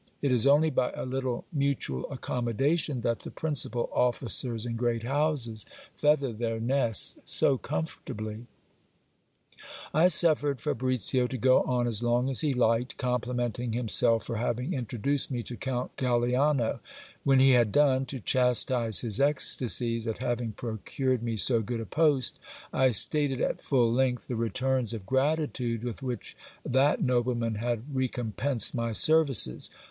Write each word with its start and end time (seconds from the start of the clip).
It 0.19 0.31
is 0.31 0.47
only 0.47 0.71
by 0.71 0.89
a 0.93 1.05
little 1.05 1.45
mutual 1.53 2.09
accommodation, 2.11 3.01
that 3.01 3.19
the 3.19 3.29
principal 3.29 3.87
officers 3.93 4.65
in 4.65 4.75
great 4.75 5.03
houses 5.03 5.63
feather 5.95 6.33
ther 6.33 6.59
nests 6.59 7.17
so 7.23 7.59
comfortably. 7.59 8.47
298 9.91 9.91
GIL 9.91 9.91
BLAS. 9.91 10.05
I 10.05 10.07
suffered 10.07 10.59
Fabricio 10.59 11.27
to 11.27 11.37
go 11.37 11.61
on 11.61 11.85
as 11.85 12.01
long 12.01 12.31
as 12.31 12.41
he 12.41 12.55
liked, 12.55 12.97
complimenting 12.97 13.73
himself 13.73 14.25
for 14.25 14.37
having 14.37 14.73
introduced 14.73 15.29
me 15.29 15.43
to 15.43 15.55
Count 15.55 15.95
Galiano. 15.97 16.79
When 17.23 17.39
he 17.39 17.51
had 17.51 17.71
done, 17.71 18.07
to 18.07 18.19
chastise 18.19 19.01
his 19.01 19.19
ecstasies 19.21 20.07
at 20.07 20.17
having 20.17 20.53
procured 20.53 21.21
me 21.21 21.35
so 21.35 21.61
good 21.61 21.79
a 21.79 21.85
post, 21.85 22.39
I 22.73 22.89
stated 22.89 23.39
at 23.39 23.61
full 23.61 23.93
length 23.93 24.25
the 24.27 24.35
re 24.35 24.49
turns 24.49 24.95
of 24.95 25.05
gratitude 25.05 25.83
with 25.83 26.01
which 26.01 26.35
that 26.65 27.03
nobleman 27.03 27.53
had 27.61 27.83
recompensed 27.95 28.73
my 28.73 28.93
services. 28.93 29.69